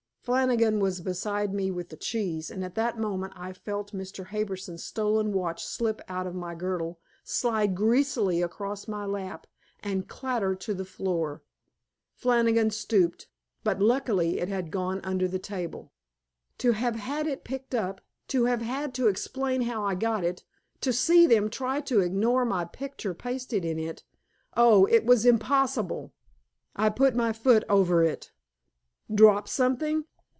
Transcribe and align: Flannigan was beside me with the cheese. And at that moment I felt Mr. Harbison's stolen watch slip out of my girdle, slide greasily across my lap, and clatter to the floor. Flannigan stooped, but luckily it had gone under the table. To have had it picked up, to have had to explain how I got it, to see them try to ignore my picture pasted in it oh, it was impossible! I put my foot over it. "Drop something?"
Flannigan 0.23 0.79
was 0.79 1.01
beside 1.01 1.51
me 1.51 1.71
with 1.71 1.89
the 1.89 1.97
cheese. 1.97 2.51
And 2.51 2.63
at 2.63 2.75
that 2.75 2.99
moment 2.99 3.33
I 3.35 3.53
felt 3.53 3.91
Mr. 3.91 4.27
Harbison's 4.27 4.83
stolen 4.83 5.31
watch 5.33 5.65
slip 5.65 5.99
out 6.07 6.27
of 6.27 6.35
my 6.35 6.53
girdle, 6.53 6.99
slide 7.23 7.73
greasily 7.73 8.39
across 8.43 8.87
my 8.87 9.03
lap, 9.03 9.47
and 9.79 10.07
clatter 10.07 10.53
to 10.53 10.75
the 10.75 10.85
floor. 10.85 11.41
Flannigan 12.13 12.69
stooped, 12.69 13.29
but 13.63 13.81
luckily 13.81 14.39
it 14.39 14.47
had 14.47 14.69
gone 14.69 15.01
under 15.03 15.27
the 15.27 15.39
table. 15.39 15.91
To 16.59 16.73
have 16.73 16.97
had 16.97 17.25
it 17.25 17.43
picked 17.43 17.73
up, 17.73 17.99
to 18.27 18.45
have 18.45 18.61
had 18.61 18.93
to 18.93 19.07
explain 19.07 19.63
how 19.63 19.83
I 19.83 19.95
got 19.95 20.23
it, 20.23 20.43
to 20.81 20.93
see 20.93 21.25
them 21.25 21.49
try 21.49 21.81
to 21.81 21.99
ignore 22.01 22.45
my 22.45 22.65
picture 22.65 23.15
pasted 23.15 23.65
in 23.65 23.79
it 23.79 24.03
oh, 24.55 24.85
it 24.85 25.03
was 25.03 25.25
impossible! 25.25 26.13
I 26.75 26.89
put 26.89 27.15
my 27.15 27.33
foot 27.33 27.63
over 27.67 28.03
it. 28.03 28.31
"Drop 29.11 29.47
something?" 29.49 30.05